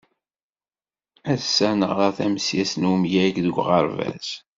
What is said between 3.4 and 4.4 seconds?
deg uɣerbaz.